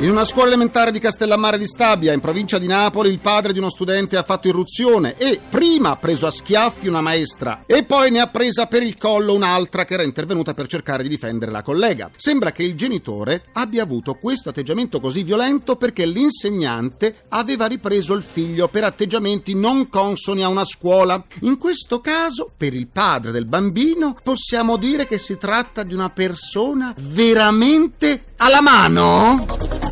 In 0.00 0.08
una 0.08 0.24
scuola 0.24 0.48
elementare 0.48 0.92
di 0.92 0.98
Castellammare 0.98 1.58
di 1.58 1.66
Stabia, 1.66 2.14
in 2.14 2.20
provincia 2.20 2.56
di 2.56 2.66
Napoli, 2.66 3.10
il 3.10 3.18
padre 3.18 3.52
di 3.52 3.58
uno 3.58 3.68
studente 3.68 4.16
ha 4.16 4.22
fatto 4.22 4.48
irruzione 4.48 5.14
e 5.18 5.38
prima 5.46 5.90
ha 5.90 5.96
preso 5.96 6.26
a 6.26 6.30
schiaffi 6.30 6.88
una 6.88 7.02
maestra 7.02 7.64
e 7.66 7.84
poi 7.84 8.10
ne 8.10 8.20
ha 8.20 8.28
presa 8.28 8.64
per 8.64 8.82
il 8.82 8.96
collo 8.96 9.34
un'altra 9.34 9.84
che 9.84 9.92
era 9.92 10.02
intervenuta 10.02 10.54
per 10.54 10.68
cercare 10.68 11.02
di 11.02 11.10
difendere 11.10 11.50
la 11.50 11.62
collega. 11.62 12.10
Sembra 12.16 12.50
che 12.50 12.62
il 12.62 12.76
genitore 12.76 13.42
abbia 13.52 13.82
avuto 13.82 14.14
questo 14.14 14.48
atteggiamento 14.48 15.00
così 15.00 15.22
violento 15.22 15.76
perché 15.76 16.06
l'insegnante 16.06 17.24
aveva 17.28 17.66
ripreso 17.66 18.14
il 18.14 18.22
figlio 18.22 18.68
per 18.68 18.84
atteggiamenti 18.84 19.54
non 19.54 19.90
consoni 19.90 20.42
a 20.42 20.48
una 20.48 20.64
scuola. 20.64 21.22
In 21.40 21.58
questo 21.58 22.00
caso, 22.00 22.50
per 22.56 22.72
il 22.72 22.86
padre 22.86 23.32
del 23.32 23.44
bambino, 23.44 24.16
possiamo 24.22 24.78
dire 24.78 25.06
che 25.06 25.18
si 25.18 25.36
tratta 25.36 25.82
di 25.82 25.92
una 25.92 26.08
persona 26.08 26.94
veramente 26.96 28.28
alla 28.38 28.62
mano? 28.62 29.89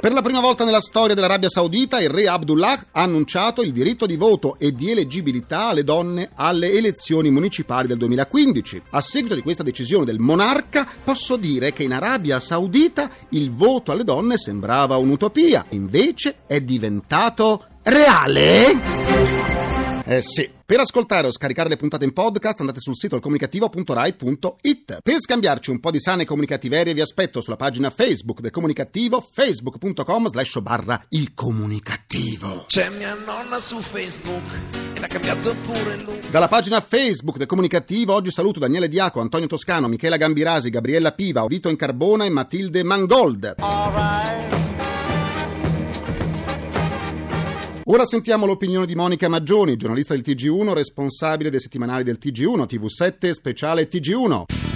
Per 0.00 0.12
la 0.12 0.22
prima 0.22 0.40
volta 0.40 0.64
nella 0.64 0.80
storia 0.80 1.14
dell'Arabia 1.14 1.48
Saudita, 1.48 2.00
il 2.00 2.08
re 2.08 2.28
Abdullah 2.28 2.86
ha 2.92 3.02
annunciato 3.02 3.62
il 3.62 3.72
diritto 3.72 4.06
di 4.06 4.16
voto 4.16 4.56
e 4.56 4.72
di 4.72 4.92
eleggibilità 4.92 5.70
alle 5.70 5.82
donne 5.82 6.30
alle 6.36 6.70
elezioni 6.70 7.30
municipali 7.30 7.88
del 7.88 7.98
2015. 7.98 8.82
A 8.90 9.00
seguito 9.00 9.34
di 9.34 9.42
questa 9.42 9.64
decisione 9.64 10.04
del 10.04 10.20
monarca, 10.20 10.86
posso 11.02 11.36
dire 11.36 11.72
che 11.72 11.82
in 11.82 11.92
Arabia 11.92 12.38
Saudita 12.38 13.10
il 13.30 13.52
voto 13.52 13.90
alle 13.90 14.04
donne 14.04 14.38
sembrava 14.38 14.96
un'utopia, 14.96 15.66
invece 15.70 16.36
è 16.46 16.60
diventato 16.60 17.66
reale? 17.82 19.67
Eh 20.10 20.22
sì. 20.22 20.48
Per 20.64 20.80
ascoltare 20.80 21.26
o 21.26 21.30
scaricare 21.30 21.68
le 21.68 21.76
puntate 21.76 22.06
in 22.06 22.14
podcast 22.14 22.60
andate 22.60 22.80
sul 22.80 22.96
sito 22.96 23.20
comunicativo.rai.it. 23.20 25.00
Per 25.02 25.20
scambiarci 25.20 25.68
un 25.68 25.80
po' 25.80 25.90
di 25.90 26.00
sane 26.00 26.24
comunicativerie 26.24 26.94
vi 26.94 27.02
aspetto 27.02 27.42
sulla 27.42 27.56
pagina 27.56 27.90
Facebook 27.90 28.40
del 28.40 28.50
Comunicativo, 28.50 29.20
facebook.com 29.20 30.30
slash 30.30 30.60
barra 30.60 30.98
il 31.10 31.34
comunicativo. 31.34 32.64
C'è 32.68 32.88
mia 32.88 33.12
nonna 33.12 33.60
su 33.60 33.80
Facebook 33.80 34.42
e 34.94 34.98
l'ha 34.98 35.08
cambiato 35.08 35.54
pure 35.60 35.96
lui. 35.96 36.20
Dalla 36.30 36.48
pagina 36.48 36.80
Facebook 36.80 37.36
del 37.36 37.46
Comunicativo 37.46 38.14
oggi 38.14 38.30
saluto 38.30 38.60
Daniele 38.60 38.88
Diaco, 38.88 39.20
Antonio 39.20 39.46
Toscano, 39.46 39.88
Michela 39.88 40.16
Gambirasi, 40.16 40.70
Gabriella 40.70 41.12
Piva, 41.12 41.46
Vito 41.46 41.68
Incarbona 41.68 42.24
e 42.24 42.30
Matilde 42.30 42.82
Mangold. 42.82 43.56
Ora 47.90 48.04
sentiamo 48.04 48.44
l'opinione 48.44 48.84
di 48.84 48.94
Monica 48.94 49.30
Maggioni, 49.30 49.76
giornalista 49.76 50.12
del 50.12 50.22
TG1, 50.22 50.74
responsabile 50.74 51.48
dei 51.48 51.58
settimanali 51.58 52.04
del 52.04 52.18
TG1, 52.20 52.66
TV7 52.66 53.30
speciale 53.30 53.88
TG1. 53.88 54.67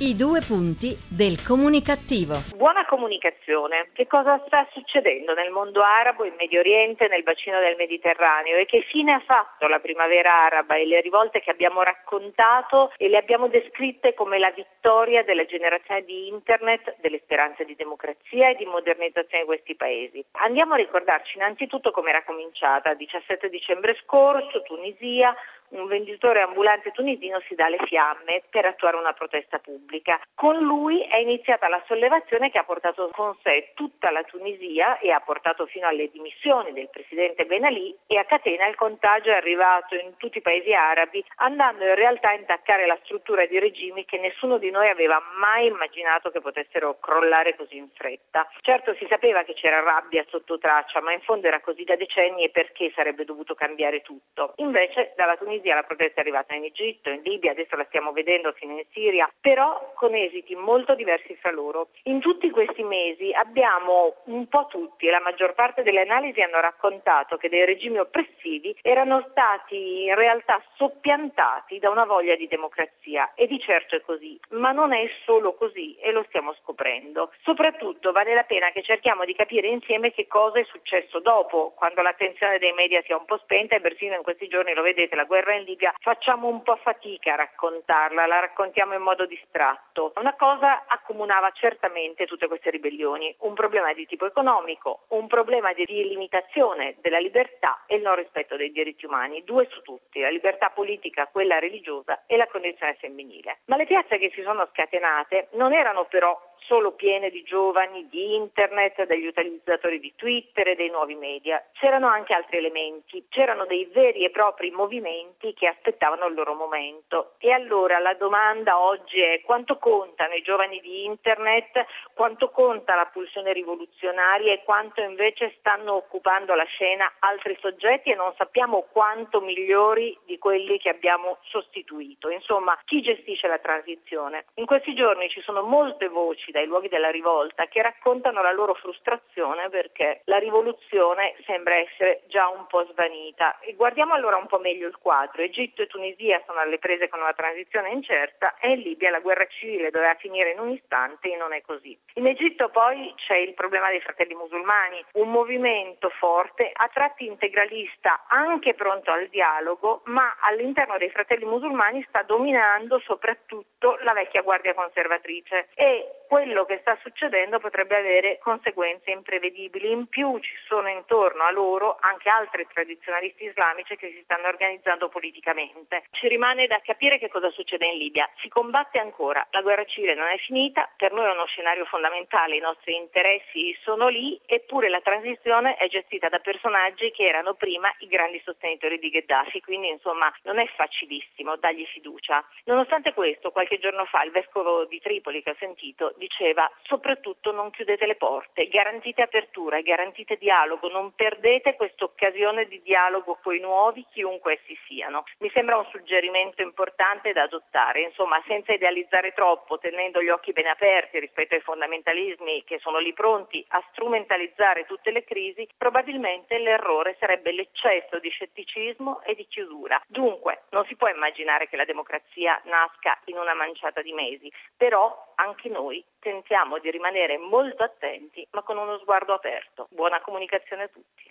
I 0.00 0.16
due 0.16 0.40
punti 0.40 0.96
del 1.12 1.44
comunicativo. 1.44 2.56
Buona 2.56 2.86
comunicazione. 2.86 3.90
Che 3.92 4.06
cosa 4.06 4.42
sta 4.46 4.66
succedendo 4.72 5.34
nel 5.34 5.50
mondo 5.50 5.82
arabo, 5.82 6.24
in 6.24 6.32
Medio 6.38 6.60
Oriente, 6.60 7.06
nel 7.06 7.22
bacino 7.22 7.60
del 7.60 7.76
Mediterraneo 7.76 8.56
e 8.56 8.64
che 8.64 8.80
fine 8.88 9.12
ha 9.12 9.20
fatto 9.20 9.68
la 9.68 9.78
primavera 9.78 10.46
araba 10.46 10.76
e 10.76 10.86
le 10.86 11.02
rivolte 11.02 11.40
che 11.40 11.50
abbiamo 11.50 11.82
raccontato 11.82 12.94
e 12.96 13.10
le 13.10 13.18
abbiamo 13.18 13.48
descritte 13.48 14.14
come 14.14 14.38
la 14.38 14.50
vittoria 14.56 15.22
della 15.22 15.44
generazione 15.44 16.02
di 16.04 16.28
Internet, 16.28 16.96
delle 17.00 17.20
speranze 17.22 17.66
di 17.66 17.76
democrazia 17.76 18.48
e 18.48 18.54
di 18.54 18.64
modernizzazione 18.64 19.42
di 19.42 19.50
questi 19.50 19.74
paesi. 19.74 20.24
Andiamo 20.40 20.72
a 20.72 20.76
ricordarci 20.78 21.36
innanzitutto 21.36 21.90
come 21.90 22.08
era 22.08 22.24
cominciata. 22.24 22.94
17 22.94 23.50
dicembre 23.50 23.98
scorso, 24.02 24.62
Tunisia, 24.62 25.36
un 25.70 25.86
venditore 25.86 26.40
ambulante 26.40 26.90
tunisino 26.90 27.40
si 27.46 27.54
dà 27.54 27.68
le 27.68 27.78
fiamme 27.84 28.42
per 28.50 28.64
attuare 28.64 28.96
una 28.96 29.12
protesta 29.12 29.58
pubblica. 29.58 30.20
Con 30.34 30.58
lui 30.58 31.02
è 31.02 31.16
iniziata 31.16 31.68
la 31.68 31.82
sollevazione 31.86 32.50
che 32.50 32.58
ha 32.58 32.64
portato 32.64 33.08
con 33.12 33.36
sé 33.42 33.72
tutta 33.74 34.10
la 34.10 34.22
Tunisia 34.22 34.98
e 34.98 35.10
ha 35.10 35.20
portato 35.20 35.66
fino 35.66 35.86
alle 35.86 36.10
dimissioni 36.10 36.72
del 36.72 36.88
presidente 36.90 37.44
Ben 37.44 37.64
Ali 37.64 37.96
e 38.06 38.18
a 38.18 38.24
catena 38.24 38.66
il 38.66 38.74
contagio 38.74 39.30
è 39.30 39.34
arrivato 39.34 39.94
in 39.94 40.16
tutti 40.16 40.38
i 40.38 40.42
paesi 40.42 40.72
arabi, 40.72 41.24
andando 41.36 41.84
in 41.84 41.94
realtà 41.94 42.30
a 42.30 42.34
intaccare 42.34 42.86
la 42.86 42.98
struttura 43.04 43.46
di 43.46 43.58
regimi 43.58 44.04
che 44.04 44.18
nessuno 44.18 44.58
di 44.58 44.70
noi 44.70 44.88
aveva 44.88 45.22
mai 45.38 45.66
immaginato 45.66 46.30
che 46.30 46.40
potessero 46.40 46.98
crollare 46.98 47.54
così 47.56 47.76
in 47.76 47.88
fretta. 47.94 48.48
Certo 48.60 48.94
si 48.94 49.06
sapeva 49.08 49.42
che 49.42 49.54
c'era 49.54 49.80
rabbia 49.80 50.24
sotto 50.28 50.58
traccia, 50.58 51.00
ma 51.00 51.12
in 51.12 51.20
fondo 51.20 51.46
era 51.46 51.60
così 51.60 51.84
da 51.84 51.96
decenni 51.96 52.44
e 52.44 52.50
perché 52.50 52.90
sarebbe 52.94 53.24
dovuto 53.24 53.54
cambiare 53.54 54.02
tutto. 54.02 54.54
Invece 54.56 55.12
dalla 55.16 55.36
Tunisia 55.36 55.59
Tunisia, 55.60 55.74
la 55.74 55.82
protesta 55.82 56.18
è 56.18 56.20
arrivata 56.20 56.54
in 56.54 56.64
Egitto, 56.64 57.10
in 57.10 57.20
Libia, 57.22 57.50
adesso 57.50 57.76
la 57.76 57.84
stiamo 57.84 58.12
vedendo 58.12 58.52
fino 58.52 58.72
in 58.72 58.84
Siria, 58.92 59.30
però 59.40 59.92
con 59.94 60.14
esiti 60.14 60.54
molto 60.54 60.94
diversi 60.94 61.36
fra 61.36 61.50
loro. 61.50 61.88
In 62.04 62.20
tutti 62.20 62.48
questi 62.50 62.82
mesi 62.82 63.30
abbiamo 63.32 64.16
un 64.24 64.48
po' 64.48 64.66
tutti, 64.70 65.06
e 65.06 65.10
la 65.10 65.20
maggior 65.20 65.52
parte 65.54 65.82
delle 65.82 66.00
analisi 66.00 66.40
hanno 66.40 66.60
raccontato 66.60 67.36
che 67.36 67.50
dei 67.50 67.66
regimi 67.66 67.98
oppressivi 67.98 68.74
erano 68.80 69.26
stati 69.30 70.04
in 70.04 70.14
realtà 70.14 70.62
soppiantati 70.76 71.78
da 71.78 71.90
una 71.90 72.06
voglia 72.06 72.36
di 72.36 72.48
democrazia 72.48 73.32
e 73.34 73.46
di 73.46 73.60
certo 73.60 73.96
è 73.96 74.00
così, 74.00 74.40
ma 74.50 74.72
non 74.72 74.94
è 74.94 75.08
solo 75.24 75.54
così 75.54 75.96
e 75.96 76.10
lo 76.10 76.24
stiamo 76.28 76.54
scoprendo. 76.54 77.32
Soprattutto 77.42 78.12
vale 78.12 78.34
la 78.34 78.44
pena 78.44 78.70
che 78.70 78.82
cerchiamo 78.82 79.26
di 79.26 79.34
capire 79.34 79.68
insieme 79.68 80.12
che 80.12 80.26
cosa 80.26 80.58
è 80.58 80.64
successo 80.64 81.20
dopo, 81.20 81.74
quando 81.76 82.00
l'attenzione 82.00 82.58
dei 82.58 82.72
media 82.72 83.02
si 83.02 83.12
è 83.12 83.14
un 83.14 83.26
po' 83.26 83.36
spenta 83.38 83.76
e 83.76 83.80
persino 83.80 84.14
in 84.14 84.22
questi 84.22 84.48
giorni 84.48 84.72
lo 84.72 84.82
vedete, 84.82 85.14
la 85.16 85.24
guerra 85.24 85.49
guerra 85.50 85.54
in 85.54 85.64
Libia 85.64 85.92
facciamo 85.98 86.46
un 86.46 86.62
po' 86.62 86.76
fatica 86.76 87.32
a 87.32 87.36
raccontarla, 87.36 88.26
la 88.26 88.40
raccontiamo 88.40 88.94
in 88.94 89.02
modo 89.02 89.26
distratto. 89.26 90.12
Una 90.16 90.34
cosa 90.34 90.84
accomunava 90.86 91.50
certamente 91.50 92.26
tutte 92.26 92.46
queste 92.46 92.70
ribellioni, 92.70 93.34
un 93.40 93.54
problema 93.54 93.92
di 93.92 94.06
tipo 94.06 94.26
economico, 94.26 95.04
un 95.08 95.26
problema 95.26 95.72
di 95.72 95.84
limitazione 95.86 96.96
della 97.00 97.18
libertà 97.18 97.82
e 97.86 97.96
il 97.96 98.02
non 98.02 98.14
rispetto 98.14 98.56
dei 98.56 98.70
diritti 98.70 99.06
umani, 99.06 99.42
due 99.44 99.66
su 99.70 99.82
tutti, 99.82 100.20
la 100.20 100.30
libertà 100.30 100.70
politica, 100.70 101.26
quella 101.26 101.58
religiosa 101.58 102.22
e 102.26 102.36
la 102.36 102.46
condizione 102.46 102.94
femminile. 102.94 103.60
Ma 103.66 103.76
le 103.76 103.86
piazze 103.86 104.18
che 104.18 104.30
si 104.34 104.42
sono 104.42 104.68
scatenate 104.72 105.48
non 105.52 105.72
erano 105.72 106.04
però 106.04 106.38
solo 106.70 106.92
piene 106.92 107.30
di 107.30 107.42
giovani, 107.42 108.06
di 108.08 108.36
internet, 108.36 109.04
degli 109.04 109.26
utilizzatori 109.26 109.98
di 109.98 110.12
Twitter 110.14 110.68
e 110.68 110.76
dei 110.76 110.88
nuovi 110.88 111.16
media. 111.16 111.60
C'erano 111.72 112.06
anche 112.06 112.32
altri 112.32 112.58
elementi, 112.58 113.26
c'erano 113.28 113.66
dei 113.66 113.86
veri 113.86 114.24
e 114.24 114.30
propri 114.30 114.70
movimenti 114.70 115.52
che 115.52 115.66
aspettavano 115.66 116.26
il 116.26 116.34
loro 116.34 116.54
momento. 116.54 117.32
E 117.38 117.50
allora 117.50 117.98
la 117.98 118.14
domanda 118.14 118.78
oggi 118.78 119.18
è 119.18 119.40
quanto 119.40 119.78
contano 119.78 120.34
i 120.34 120.42
giovani 120.42 120.78
di 120.78 121.06
internet, 121.06 121.84
quanto 122.14 122.50
conta 122.50 122.94
la 122.94 123.06
pulsione 123.06 123.52
rivoluzionaria 123.52 124.52
e 124.52 124.62
quanto 124.62 125.00
invece 125.00 125.56
stanno 125.58 125.94
occupando 125.94 126.54
la 126.54 126.64
scena 126.66 127.10
altri 127.18 127.58
soggetti 127.60 128.12
e 128.12 128.14
non 128.14 128.32
sappiamo 128.36 128.86
quanto 128.92 129.40
migliori 129.40 130.16
di 130.24 130.38
quelli 130.38 130.78
che 130.78 130.90
abbiamo 130.90 131.38
sostituito. 131.48 132.30
Insomma, 132.30 132.78
chi 132.84 133.00
gestisce 133.00 133.48
la 133.48 133.58
transizione? 133.58 134.44
In 134.54 134.66
questi 134.66 134.94
giorni 134.94 135.28
ci 135.30 135.40
sono 135.40 135.62
molte 135.62 136.06
voci 136.06 136.52
dai 136.60 136.66
luoghi 136.66 136.88
della 136.88 137.10
rivolta 137.10 137.66
che 137.66 137.80
raccontano 137.80 138.42
la 138.42 138.52
loro 138.52 138.74
frustrazione 138.74 139.68
perché 139.70 140.20
la 140.24 140.38
rivoluzione 140.38 141.34
sembra 141.46 141.76
essere 141.76 142.22
già 142.26 142.48
un 142.48 142.66
po' 142.66 142.86
svanita. 142.90 143.58
E 143.60 143.74
guardiamo 143.74 144.14
allora 144.14 144.36
un 144.36 144.46
po' 144.46 144.58
meglio 144.58 144.86
il 144.86 144.98
quadro. 144.98 145.42
Egitto 145.42 145.82
e 145.82 145.86
Tunisia 145.86 146.42
sono 146.46 146.60
alle 146.60 146.78
prese 146.78 147.08
con 147.08 147.20
una 147.20 147.32
transizione 147.32 147.90
incerta 147.90 148.56
e 148.60 148.72
in 148.72 148.80
Libia 148.80 149.10
la 149.10 149.20
guerra 149.20 149.46
civile 149.46 149.90
doveva 149.90 150.14
finire 150.14 150.52
in 150.52 150.58
un 150.58 150.70
istante 150.70 151.32
e 151.32 151.36
non 151.36 151.54
è 151.54 151.62
così. 151.62 151.98
In 152.14 152.26
Egitto 152.26 152.68
poi 152.68 153.14
c'è 153.16 153.36
il 153.36 153.54
problema 153.54 153.88
dei 153.88 154.00
fratelli 154.00 154.34
musulmani, 154.34 155.02
un 155.14 155.30
movimento 155.30 156.10
forte, 156.10 156.70
a 156.72 156.88
tratti 156.92 157.24
integralista, 157.24 158.24
anche 158.28 158.74
pronto 158.74 159.10
al 159.10 159.28
dialogo, 159.28 160.02
ma 160.06 160.36
all'interno 160.40 160.98
dei 160.98 161.10
fratelli 161.10 161.44
musulmani 161.44 162.04
sta 162.08 162.22
dominando 162.22 162.98
soprattutto 163.00 163.96
la 164.02 164.12
vecchia 164.12 164.42
guardia 164.42 164.74
conservatrice 164.74 165.68
e 165.74 166.19
quello 166.30 166.64
che 166.64 166.78
sta 166.82 166.96
succedendo 167.02 167.58
potrebbe 167.58 167.96
avere 167.96 168.38
conseguenze 168.38 169.10
imprevedibili. 169.10 169.90
In 169.90 170.06
più 170.06 170.38
ci 170.38 170.54
sono 170.68 170.88
intorno 170.88 171.42
a 171.42 171.50
loro 171.50 171.96
anche 171.98 172.28
altri 172.28 172.68
tradizionalisti 172.72 173.46
islamici 173.46 173.96
che 173.96 174.12
si 174.14 174.22
stanno 174.22 174.46
organizzando 174.46 175.08
politicamente. 175.08 176.04
Ci 176.12 176.28
rimane 176.28 176.68
da 176.68 176.80
capire 176.84 177.18
che 177.18 177.28
cosa 177.28 177.50
succede 177.50 177.84
in 177.86 177.98
Libia. 177.98 178.30
Si 178.42 178.48
combatte 178.48 179.00
ancora, 179.00 179.44
la 179.50 179.60
guerra 179.60 179.84
civile 179.86 180.14
non 180.14 180.28
è 180.28 180.36
finita, 180.36 180.88
per 180.96 181.10
noi 181.10 181.26
è 181.26 181.32
uno 181.32 181.46
scenario 181.46 181.84
fondamentale, 181.86 182.54
i 182.54 182.60
nostri 182.60 182.94
interessi 182.94 183.76
sono 183.82 184.06
lì, 184.06 184.40
eppure 184.46 184.88
la 184.88 185.00
transizione 185.00 185.74
è 185.78 185.88
gestita 185.88 186.28
da 186.28 186.38
personaggi 186.38 187.10
che 187.10 187.26
erano 187.26 187.54
prima 187.54 187.92
i 187.98 188.06
grandi 188.06 188.40
sostenitori 188.44 189.00
di 189.00 189.10
Gheddafi, 189.10 189.62
quindi 189.62 189.88
insomma 189.88 190.32
non 190.44 190.60
è 190.60 190.66
facilissimo 190.76 191.56
dargli 191.56 191.84
fiducia. 191.86 192.44
Nonostante 192.66 193.14
questo, 193.14 193.50
qualche 193.50 193.80
giorno 193.80 194.04
fa 194.04 194.22
il 194.22 194.30
vescovo 194.30 194.84
di 194.84 195.00
Tripoli 195.00 195.42
che 195.42 195.50
ho 195.50 195.56
sentito 195.58 196.14
diceva 196.20 196.70
soprattutto 196.82 197.50
non 197.50 197.70
chiudete 197.70 198.06
le 198.06 198.16
porte, 198.16 198.68
garantite 198.68 199.22
apertura, 199.22 199.80
garantite 199.80 200.36
dialogo, 200.36 200.88
non 200.88 201.14
perdete 201.14 201.74
questa 201.74 202.04
occasione 202.04 202.66
di 202.66 202.82
dialogo 202.82 203.38
con 203.42 203.54
i 203.54 203.58
nuovi, 203.58 204.04
chiunque 204.12 204.60
essi 204.60 204.78
siano. 204.86 205.24
Mi 205.38 205.50
sembra 205.50 205.78
un 205.78 205.86
suggerimento 205.86 206.62
importante 206.62 207.32
da 207.32 207.44
adottare, 207.44 208.02
insomma 208.02 208.40
senza 208.46 208.72
idealizzare 208.72 209.32
troppo, 209.32 209.78
tenendo 209.78 210.22
gli 210.22 210.28
occhi 210.28 210.52
ben 210.52 210.66
aperti 210.66 211.18
rispetto 211.18 211.54
ai 211.54 211.62
fondamentalismi 211.62 212.64
che 212.64 212.78
sono 212.80 212.98
lì 212.98 213.12
pronti 213.12 213.64
a 213.68 213.82
strumentalizzare 213.90 214.84
tutte 214.84 215.10
le 215.10 215.24
crisi, 215.24 215.66
probabilmente 215.76 216.58
l'errore 216.58 217.16
sarebbe 217.18 217.52
l'eccesso 217.52 218.18
di 218.18 218.28
scetticismo 218.28 219.22
e 219.22 219.34
di 219.34 219.46
chiusura. 219.46 220.00
Dunque 220.06 220.64
non 220.70 220.84
si 220.84 220.96
può 220.96 221.08
immaginare 221.08 221.68
che 221.68 221.76
la 221.76 221.84
democrazia 221.84 222.60
nasca 222.64 223.18
in 223.26 223.38
una 223.38 223.54
manciata 223.54 224.02
di 224.02 224.12
mesi, 224.12 224.52
però 224.76 225.32
anche 225.36 225.68
noi 225.68 226.04
tentiamo 226.18 226.78
di 226.78 226.90
rimanere 226.90 227.38
molto 227.38 227.82
attenti 227.82 228.46
ma 228.50 228.62
con 228.62 228.76
uno 228.76 228.98
sguardo 228.98 229.34
aperto. 229.34 229.88
Buona 229.90 230.20
comunicazione 230.20 230.82
a 230.84 230.88
tutti. 230.88 231.30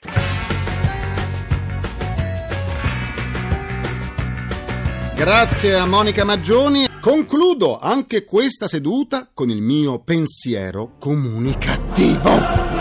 Grazie 5.16 5.76
a 5.76 5.86
Monica 5.86 6.24
Maggioni. 6.24 6.88
Concludo 7.02 7.78
anche 7.78 8.24
questa 8.24 8.70
seduta 8.70 9.30
con 9.34 9.50
il 9.50 9.62
mio 9.62 10.00
pensiero 10.00 10.92
comunicativo. 10.98 12.79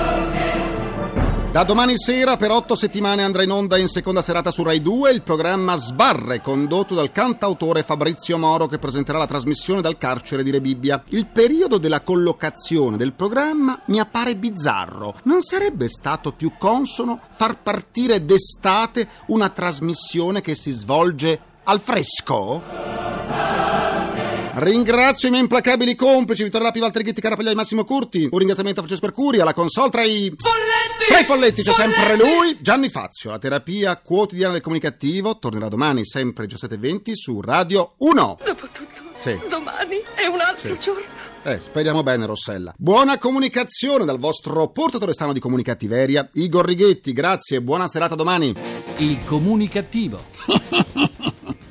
Da 1.59 1.65
domani 1.65 1.99
sera 1.99 2.37
per 2.37 2.53
otto 2.53 2.77
settimane 2.77 3.25
andrà 3.25 3.43
in 3.43 3.51
onda 3.51 3.79
in 3.79 3.89
seconda 3.89 4.23
serata 4.23 4.53
su 4.53 4.63
Rai 4.63 4.81
2 4.81 5.11
il 5.11 5.23
programma 5.23 5.75
Sbarre, 5.75 6.41
condotto 6.41 6.95
dal 6.95 7.11
cantautore 7.11 7.83
Fabrizio 7.83 8.39
Moro 8.39 8.69
che 8.69 8.79
presenterà 8.79 9.19
la 9.19 9.27
trasmissione 9.27 9.81
dal 9.81 9.99
carcere 9.99 10.45
di 10.45 10.53
Rebibbia. 10.53 11.03
Il 11.09 11.27
periodo 11.27 11.79
della 11.79 12.03
collocazione 12.03 12.97
del 12.97 13.13
programma 13.13 13.83
mi 13.87 13.99
appare 13.99 14.37
bizzarro. 14.37 15.17
Non 15.25 15.43
sarebbe 15.43 15.89
stato 15.89 16.31
più 16.31 16.53
consono 16.57 17.19
far 17.33 17.61
partire 17.61 18.25
d'estate 18.25 19.09
una 19.27 19.49
trasmissione 19.49 20.41
che 20.41 20.55
si 20.55 20.71
svolge 20.71 21.41
al 21.65 21.81
fresco? 21.81 23.18
Ringrazio 24.61 25.29
i 25.29 25.31
miei 25.31 25.43
implacabili 25.43 25.95
complici 25.95 26.43
Vittorio 26.43 26.67
Lapi, 26.67 26.81
Valtteri 26.81 27.05
Ghitti, 27.05 27.21
Carapaglia 27.21 27.53
e 27.53 27.55
Massimo 27.55 27.85
Curti. 27.85 28.27
Un 28.29 28.39
ringraziamento 28.39 28.81
a 28.81 28.83
Francesco 28.83 29.07
Mercuri, 29.07 29.39
alla 29.41 29.55
console 29.55 29.91
tra 29.91 30.03
i... 30.03 30.33
Folletti! 30.37 31.05
Tra 31.07 31.19
i 31.21 31.25
folletti 31.25 31.63
c'è 31.63 31.73
sempre 31.73 32.17
lui, 32.17 32.57
Gianni 32.61 32.89
Fazio. 32.89 33.31
La 33.31 33.39
terapia 33.39 33.97
quotidiana 33.99 34.55
del 34.55 34.61
comunicativo 34.63 35.39
tornerà 35.39 35.69
domani, 35.69 36.05
sempre 36.05 36.47
17.20 36.47 37.13
su 37.15 37.41
Radio 37.41 37.95
1. 37.99 38.39
Dopotutto, 38.45 39.01
Sì. 39.17 39.39
domani 39.49 40.03
è 40.15 40.27
un 40.27 40.41
altro 40.41 40.75
Sì. 40.75 40.81
giorno. 40.81 41.05
Eh, 41.45 41.61
speriamo 41.63 42.03
bene, 42.03 42.27
Rossella. 42.27 42.75
Buona 42.77 43.17
comunicazione 43.19 44.05
dal 44.05 44.19
vostro 44.19 44.67
portatore 44.71 45.13
stano 45.13 45.33
di 45.33 45.39
comunicattiveria, 45.41 46.29
Igor 46.35 46.65
Righetti. 46.67 47.13
Grazie 47.13 47.59
e 47.59 47.63
buona 47.63 47.87
serata 47.87 48.17
domani. 48.17 48.53
Il 48.97 49.19
comunicativo. 49.25 50.21